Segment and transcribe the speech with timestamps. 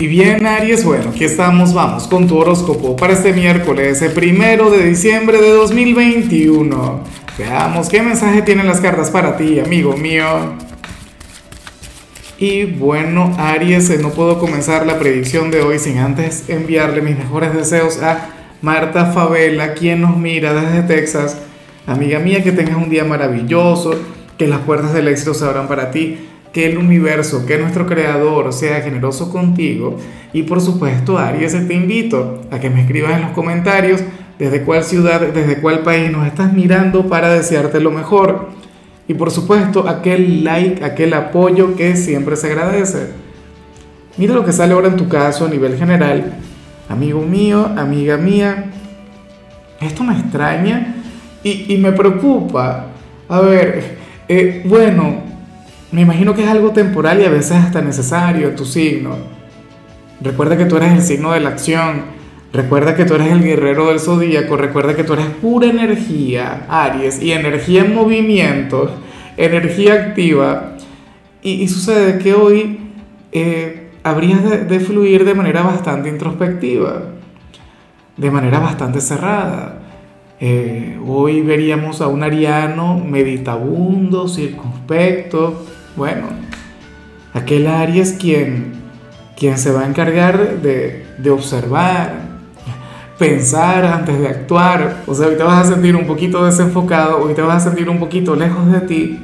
[0.00, 4.70] Y bien, Aries, bueno, aquí estamos, vamos con tu horóscopo para este miércoles, el primero
[4.70, 7.04] de diciembre de 2021.
[7.36, 10.54] Veamos qué mensaje tienen las cartas para ti, amigo mío.
[12.38, 17.18] Y bueno, Aries, eh, no puedo comenzar la predicción de hoy sin antes enviarle mis
[17.18, 18.30] mejores deseos a
[18.62, 21.36] Marta Favela, quien nos mira desde Texas.
[21.86, 24.00] Amiga mía, que tengas un día maravilloso,
[24.38, 28.52] que las puertas del éxito se abran para ti que el universo, que nuestro creador
[28.52, 29.96] sea generoso contigo.
[30.32, 34.00] Y por supuesto, Aries, te invito a que me escribas en los comentarios
[34.38, 38.48] desde cuál ciudad, desde cuál país nos estás mirando para desearte lo mejor.
[39.06, 43.10] Y por supuesto, aquel like, aquel apoyo que siempre se agradece.
[44.16, 46.32] Mira lo que sale ahora en tu caso a nivel general.
[46.88, 48.70] Amigo mío, amiga mía,
[49.80, 50.96] esto me extraña
[51.42, 52.86] y, me preocupa.
[53.28, 53.96] A ver,
[54.28, 55.29] eh, bueno,
[55.92, 59.16] me imagino que es algo temporal y a veces hasta necesario tu signo.
[60.20, 62.02] Recuerda que tú eres el signo de la acción.
[62.52, 64.56] Recuerda que tú eres el guerrero del zodíaco.
[64.56, 68.90] Recuerda que tú eres pura energía, Aries, y energía en movimiento,
[69.36, 70.76] energía activa.
[71.42, 72.78] Y, sucede que hoy
[73.32, 77.02] eh, habrías de, fluir de manera bastante introspectiva,
[78.16, 79.80] de manera bastante cerrada.
[80.38, 85.64] Eh, hoy veríamos a un ariano meditabundo, circunspecto,
[85.96, 86.28] bueno,
[87.34, 88.72] aquel Aries quien,
[89.36, 92.30] quien se va a encargar de, de observar,
[93.18, 95.02] pensar antes de actuar.
[95.06, 97.88] O sea, hoy te vas a sentir un poquito desenfocado, hoy te vas a sentir
[97.88, 99.20] un poquito lejos de ti,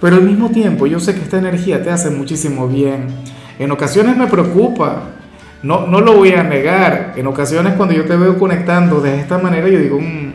[0.00, 3.06] pero al mismo tiempo yo sé que esta energía te hace muchísimo bien.
[3.58, 5.04] En ocasiones me preocupa,
[5.62, 7.14] no, no lo voy a negar.
[7.16, 10.32] En ocasiones cuando yo te veo conectando de esta manera, yo digo, mm,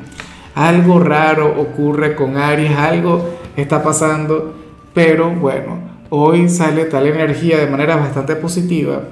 [0.56, 4.57] algo raro ocurre con Aries, algo está pasando.
[4.98, 5.78] Pero bueno,
[6.10, 9.04] hoy sale tal energía de manera bastante positiva.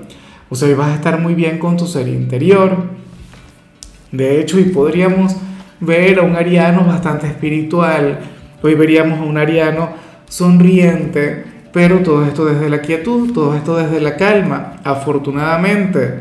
[0.49, 2.75] O sea, hoy vas a estar muy bien con tu ser interior.
[4.11, 5.35] De hecho, y podríamos
[5.79, 8.17] ver a un ariano bastante espiritual.
[8.63, 9.89] Hoy veríamos a un ariano
[10.27, 16.15] sonriente, pero todo esto desde la quietud, todo esto desde la calma, afortunadamente.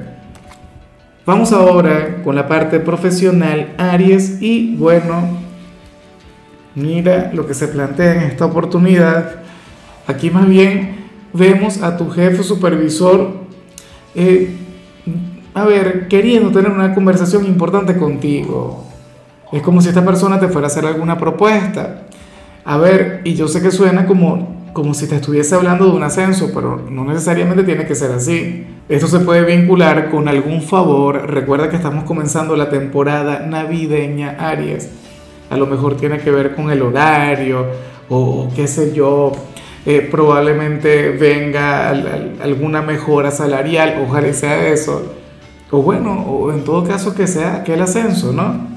[1.25, 5.27] Vamos ahora con la parte profesional, Aries, y bueno,
[6.75, 9.43] mira lo que se plantea en esta oportunidad
[10.07, 13.31] Aquí más bien vemos a tu jefe supervisor,
[14.15, 14.55] eh,
[15.55, 18.85] a ver, queriendo tener una conversación importante contigo.
[19.53, 22.07] Es como si esta persona te fuera a hacer alguna propuesta.
[22.65, 26.03] A ver, y yo sé que suena como, como si te estuviese hablando de un
[26.03, 28.67] ascenso, pero no necesariamente tiene que ser así.
[28.89, 31.31] Esto se puede vincular con algún favor.
[31.31, 34.91] Recuerda que estamos comenzando la temporada navideña Aries.
[35.51, 37.67] A lo mejor tiene que ver con el horario
[38.09, 39.33] o qué sé yo,
[39.87, 41.91] eh, probablemente venga
[42.43, 45.15] alguna mejora salarial, ojalá sea eso,
[45.71, 48.75] o bueno, o en todo caso que sea aquel ascenso, ¿no?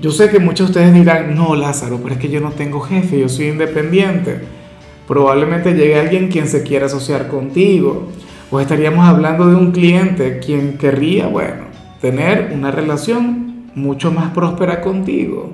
[0.00, 2.80] Yo sé que muchos de ustedes dirán, no Lázaro, pero es que yo no tengo
[2.80, 4.40] jefe, yo soy independiente.
[5.06, 8.08] Probablemente llegue alguien quien se quiera asociar contigo,
[8.50, 11.64] o estaríamos hablando de un cliente quien querría, bueno,
[12.00, 15.52] tener una relación mucho más próspera contigo,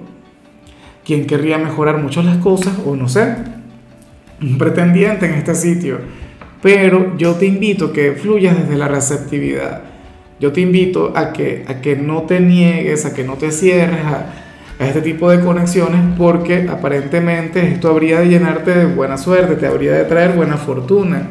[1.04, 3.34] quien querría mejorar mucho las cosas, o no sé,
[4.40, 5.98] un pretendiente en este sitio.
[6.62, 9.82] Pero yo te invito a que fluyas desde la receptividad.
[10.38, 14.04] Yo te invito a que, a que no te niegues, a que no te cierres
[14.04, 14.26] a,
[14.78, 19.92] este tipo de conexiones porque aparentemente esto habría de llenarte de buena suerte, te habría
[19.92, 21.28] de traer buena fortuna.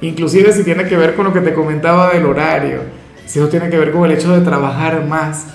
[0.00, 2.80] Inclusive si tiene que ver con lo que te comentaba del horario,
[3.26, 5.48] si eso tiene que ver con el hecho de trabajar más.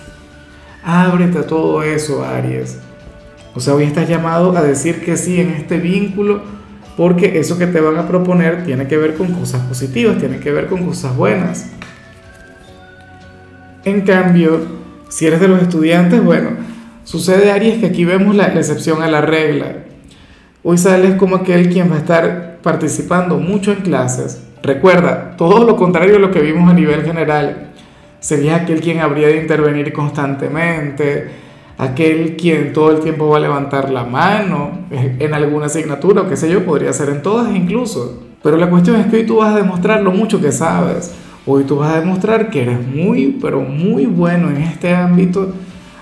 [0.83, 2.77] Ábrete a todo eso, Aries.
[3.55, 6.41] O sea, hoy estás llamado a decir que sí en este vínculo
[6.95, 10.51] porque eso que te van a proponer tiene que ver con cosas positivas, tiene que
[10.51, 11.71] ver con cosas buenas.
[13.85, 14.61] En cambio,
[15.09, 16.51] si eres de los estudiantes, bueno,
[17.03, 19.77] sucede Aries que aquí vemos la, excepción a la regla.
[20.63, 24.41] Hoy sales como aquel quien va a estar participando mucho en clases.
[24.61, 27.71] Recuerda, todo lo contrario a lo que vimos a nivel general.
[28.21, 31.27] Sería aquel quien habría de intervenir constantemente,
[31.83, 36.35] aquel quien todo el tiempo va a levantar la mano en alguna asignatura o qué
[36.35, 38.23] sé yo, podría ser en todas incluso.
[38.43, 41.15] Pero la cuestión es que hoy tú vas a demostrar lo mucho que sabes.
[41.45, 45.53] Hoy tú vas a demostrar que eres muy, pero muy bueno en este ámbito.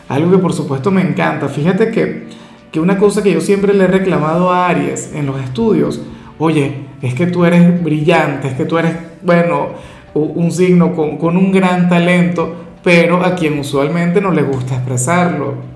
[0.10, 1.48] Algo que por supuesto me encanta.
[1.48, 2.27] Fíjate que,
[2.72, 6.01] que una cosa que yo siempre le he reclamado a Aries en los estudios,
[6.39, 9.69] oye, es que tú eres brillante, es que tú eres, bueno,
[10.13, 15.70] un signo con, con un gran talento, pero a quien usualmente no le gusta expresarlo.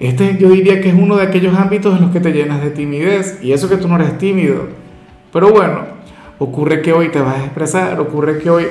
[0.00, 2.70] Este yo diría que es uno de aquellos ámbitos en los que te llenas de
[2.70, 4.68] timidez, y eso que tú no eres tímido.
[5.32, 5.80] Pero bueno,
[6.38, 8.66] ocurre que hoy te vas a expresar, ocurre que hoy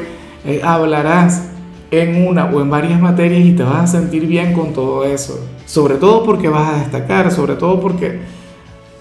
[0.46, 1.50] eh, hablarás
[1.92, 5.46] en una o en varias materias y te vas a sentir bien con todo eso.
[5.66, 8.20] Sobre todo porque vas a destacar, sobre todo porque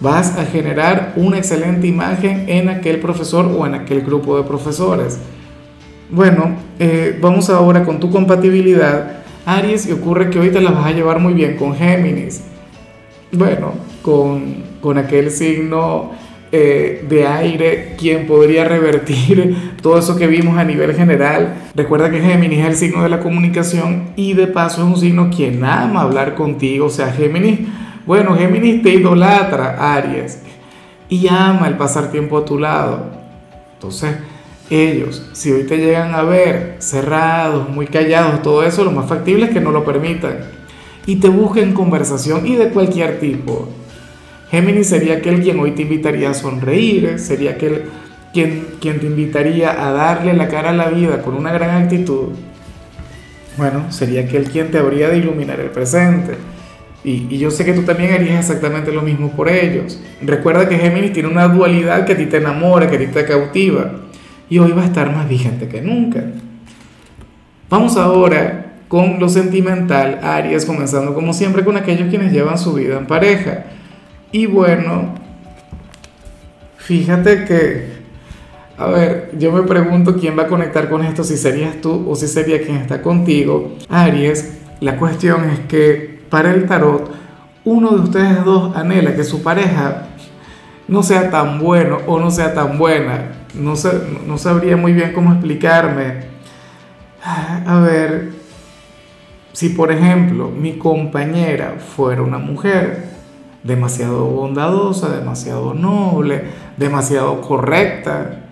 [0.00, 5.18] vas a generar una excelente imagen en aquel profesor o en aquel grupo de profesores.
[6.10, 9.24] Bueno, eh, vamos ahora con tu compatibilidad.
[9.46, 12.42] Aries, y ocurre que hoy te la vas a llevar muy bien con Géminis.
[13.32, 13.72] Bueno,
[14.02, 16.10] con, con aquel signo
[16.52, 21.54] eh, de aire, quien podría revertir todo eso que vimos a nivel general.
[21.74, 25.28] Recuerda que Géminis es el signo de la comunicación y de paso es un signo
[25.28, 26.86] quien ama hablar contigo.
[26.86, 27.60] O sea, Géminis,
[28.06, 30.40] bueno, Géminis te idolatra, Aries,
[31.08, 33.10] y ama el pasar tiempo a tu lado.
[33.74, 34.16] Entonces,
[34.70, 39.46] ellos, si hoy te llegan a ver cerrados, muy callados, todo eso, lo más factible
[39.46, 40.56] es que no lo permitan
[41.06, 43.68] y te busquen conversación y de cualquier tipo.
[44.50, 47.84] Géminis sería aquel quien hoy te invitaría a sonreír, sería aquel
[48.32, 52.30] quien, quien te invitaría a darle la cara a la vida con una gran actitud.
[53.56, 56.34] Bueno, sería aquel quien te habría de iluminar el presente.
[57.02, 60.00] Y, y, yo sé que tú también harías exactamente lo mismo por ellos.
[60.20, 63.24] Recuerda que Géminis tiene una dualidad que a ti te enamora, que a ti te
[63.24, 63.92] cautiva.
[64.48, 66.22] Y hoy va a estar más vigente que nunca.
[67.68, 72.98] Vamos ahora con lo sentimental, Aries, comenzando como siempre con aquellos quienes llevan su vida
[72.98, 73.64] en pareja.
[74.30, 75.14] Y bueno,
[76.76, 77.88] fíjate que,
[78.78, 82.14] a ver, yo me pregunto quién va a conectar con esto, si serías tú o
[82.14, 83.76] si sería quien está contigo.
[83.88, 87.10] Aries, la cuestión es que para el tarot,
[87.64, 90.05] uno de ustedes dos anhela que su pareja
[90.88, 93.32] no sea tan bueno o no sea tan buena.
[93.54, 93.90] No, sé,
[94.26, 96.26] no sabría muy bien cómo explicarme.
[97.22, 98.32] A ver,
[99.52, 103.16] si por ejemplo mi compañera fuera una mujer,
[103.64, 106.44] demasiado bondadosa, demasiado noble,
[106.76, 108.42] demasiado correcta,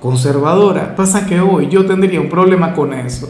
[0.00, 0.96] conservadora.
[0.96, 3.28] Pasa que hoy yo tendría un problema con eso.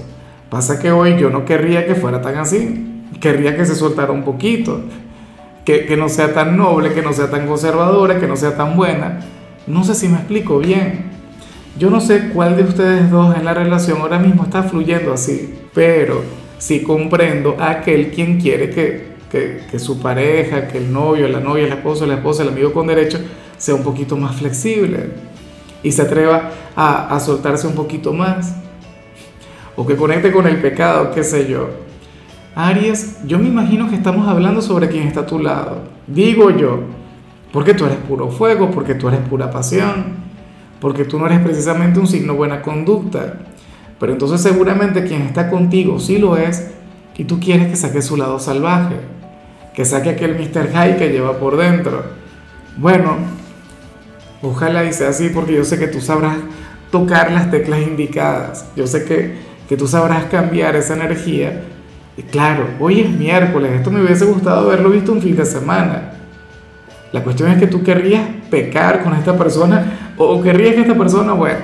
[0.49, 3.05] Pasa que hoy yo no querría que fuera tan así.
[3.21, 4.83] Querría que se soltara un poquito.
[5.69, 9.21] Que, no sea tan noble, que no sea tan conservadora, que no sea tan buena.
[9.67, 11.11] No sé si me explico bien.
[11.79, 15.55] Yo no sé cuál de ustedes dos en la relación ahora mismo está fluyendo así,
[15.75, 16.23] pero
[16.57, 21.67] sí comprendo a aquel quien quiere que que, su pareja, que el novio, la novia,
[21.67, 23.19] el esposo, la esposa, el amigo con derecho
[23.59, 25.11] sea un poquito más flexible
[25.83, 28.55] y se atreva a, a soltarse un poquito más
[29.77, 31.88] o que conecte con el pecado, qué sé yo.
[32.61, 35.83] Aries, yo me imagino que estamos hablando sobre quién está a tu lado.
[36.09, 36.81] Digo yo,
[37.53, 40.17] porque tú eres puro fuego, porque tú eres pura pasión,
[40.81, 43.35] porque tú no eres precisamente un signo buena conducta.
[44.01, 46.73] Pero entonces seguramente quien está contigo sí lo es
[47.17, 48.97] y tú quieres que saque su lado salvaje
[49.79, 50.73] que saque aquel Mr.
[50.73, 52.03] High que lleva por dentro.
[52.79, 53.17] Bueno,
[54.43, 56.37] ojalá y sea así porque yo sé que tú sabrás
[56.91, 58.67] tocar las teclas indicadas.
[58.75, 59.37] Yo sé que,
[59.69, 61.63] que tú sabrás cambiar esa energía.
[62.25, 66.15] Claro, hoy es miércoles, esto me hubiese gustado haberlo visto un fin de semana.
[67.13, 71.33] La cuestión es que tú querrías pecar con esta persona o querrías que esta persona,
[71.33, 71.61] bueno,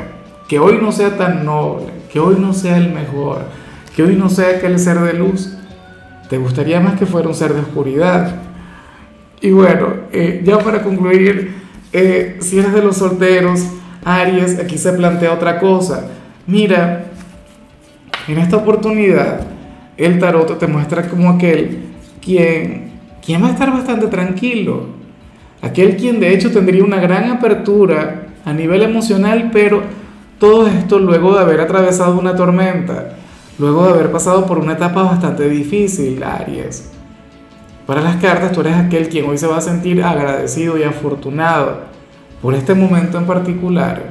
[0.49, 3.43] que hoy no sea tan noble, que hoy no sea el mejor,
[3.97, 5.57] que hoy no sea aquel ser de luz.
[6.31, 8.37] ¿Te gustaría más que fuera un ser de oscuridad?
[9.41, 11.53] Y bueno, eh, ya para concluir,
[11.93, 13.67] eh, si eres de los solteros,
[14.05, 16.07] Aries, aquí se plantea otra cosa.
[16.47, 17.07] Mira,
[18.29, 19.54] en esta oportunidad,
[19.97, 21.79] el tarot te muestra como aquel
[22.23, 22.93] quien,
[23.25, 24.87] quien va a estar bastante tranquilo.
[25.63, 29.83] Aquel quien de hecho tendría una gran apertura a nivel emocional, pero
[30.39, 33.17] todo esto luego de haber atravesado una tormenta
[33.59, 36.91] luego de haber pasado por una etapa bastante difícil, Aries.
[37.87, 41.83] Para las cartas, tú eres aquel quien hoy se va a sentir agradecido y afortunado
[42.41, 44.03] por este momento en particular,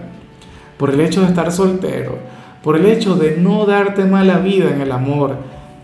[0.78, 2.18] por el hecho de estar soltero,
[2.64, 5.36] por el hecho de no darte mala vida en el amor.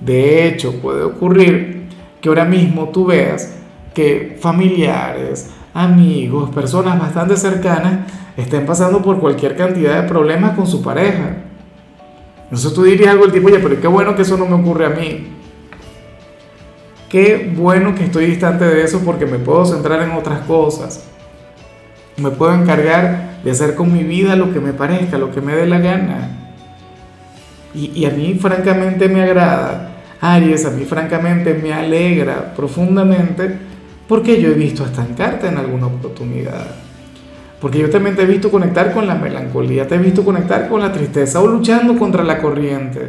[0.01, 1.87] De hecho, puede ocurrir
[2.21, 3.55] que ahora mismo tú veas
[3.93, 10.81] que familiares, amigos, personas bastante cercanas estén pasando por cualquier cantidad de problemas con su
[10.81, 11.43] pareja
[12.49, 14.87] entonces tú dirías algo del tipo, oye, pero qué bueno que eso no me ocurre
[14.87, 15.27] a mí.
[17.07, 21.07] Qué bueno que estoy distante de eso porque me puedo centrar en otras cosas.
[22.17, 25.55] Me puedo encargar de hacer con mi vida lo que me parezca, lo que me
[25.55, 26.38] dé la gana.
[27.73, 29.89] Y, y a mí francamente me agrada,
[30.21, 33.57] Aries, a mí francamente me alegra profundamente
[34.07, 36.65] porque yo he visto estancarte en alguna oportunidad.
[37.61, 40.81] Porque yo también te he visto conectar con la melancolía, te he visto conectar con
[40.81, 43.01] la tristeza o luchando contra la corriente.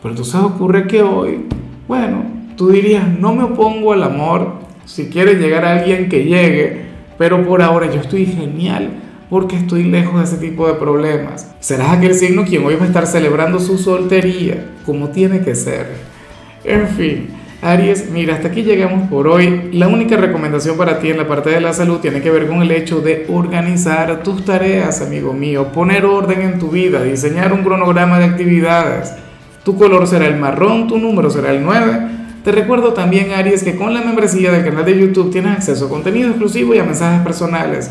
[0.00, 1.44] Pero entonces ocurre que hoy,
[1.86, 2.24] bueno,
[2.56, 4.54] tú dirías, no me opongo al amor,
[4.86, 6.86] si quiere llegar a alguien que llegue,
[7.18, 8.90] pero por ahora yo estoy genial
[9.30, 11.48] porque estoy lejos de ese tipo de problemas.
[11.60, 15.86] Serás aquel signo quien hoy va a estar celebrando su soltería, como tiene que ser.
[16.64, 17.28] En fin,
[17.62, 19.70] Aries, mira, hasta aquí llegamos por hoy.
[19.72, 22.60] La única recomendación para ti en la parte de la salud tiene que ver con
[22.60, 27.62] el hecho de organizar tus tareas, amigo mío, poner orden en tu vida, diseñar un
[27.62, 29.12] cronograma de actividades.
[29.62, 32.00] Tu color será el marrón, tu número será el 9.
[32.42, 35.88] Te recuerdo también, Aries, que con la membresía del canal de YouTube tienes acceso a
[35.90, 37.90] contenido exclusivo y a mensajes personales.